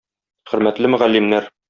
Хөрмәтле 0.53 0.91
мөгаллимнәр! 0.95 1.51